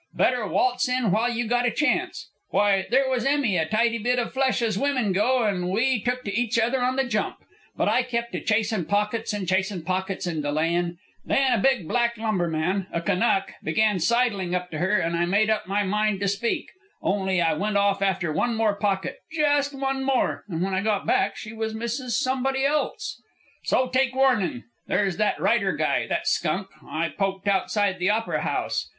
Better 0.15 0.47
waltz 0.47 0.89
in 0.89 1.11
while 1.11 1.31
you 1.31 1.45
got 1.47 1.67
a 1.67 1.69
chance. 1.69 2.27
Why, 2.49 2.87
there 2.89 3.07
was 3.07 3.23
Emmy, 3.23 3.55
a 3.57 3.67
tidy 3.67 3.99
bit 3.99 4.17
of 4.17 4.33
flesh 4.33 4.63
as 4.63 4.75
women 4.75 5.11
go, 5.13 5.43
and 5.43 5.69
we 5.69 6.01
took 6.01 6.23
to 6.23 6.33
each 6.33 6.57
other 6.57 6.81
on 6.81 6.95
the 6.95 7.03
jump. 7.03 7.35
But 7.77 7.87
I 7.87 8.01
kept 8.01 8.33
a 8.33 8.39
chasin' 8.39 8.85
pockets 8.85 9.31
and 9.31 9.47
chasin' 9.47 9.83
pockets, 9.83 10.25
and 10.25 10.41
delayin'. 10.41 10.85
And 10.97 10.97
then 11.23 11.53
a 11.53 11.61
big 11.61 11.87
black 11.87 12.17
lumberman, 12.17 12.87
a 12.91 12.99
Kanuck, 12.99 13.51
began 13.63 13.97
sidlin' 13.99 14.55
up 14.55 14.71
to 14.71 14.79
her, 14.79 14.97
and 14.97 15.15
I 15.15 15.27
made 15.27 15.51
up 15.51 15.67
my 15.67 15.83
mind 15.83 16.19
to 16.21 16.27
speak 16.27 16.71
only 17.03 17.39
I 17.39 17.53
went 17.53 17.77
off 17.77 18.01
after 18.01 18.33
one 18.33 18.55
more 18.55 18.73
pocket, 18.73 19.19
just 19.31 19.71
one 19.77 20.03
more, 20.03 20.45
and 20.49 20.63
when 20.63 20.73
I 20.73 20.81
got 20.81 21.05
back 21.05 21.35
she 21.35 21.53
was 21.53 21.75
Mrs. 21.75 22.17
Somebody 22.19 22.65
Else. 22.65 23.21
"So 23.65 23.87
take 23.87 24.15
warnin'. 24.15 24.63
There's 24.87 25.17
that 25.17 25.39
writer 25.39 25.73
guy, 25.73 26.07
that 26.07 26.25
skunk 26.25 26.69
I 26.83 27.09
poked 27.09 27.47
outside 27.47 27.99
the 27.99 28.09
Opera 28.09 28.41
House. 28.41 28.87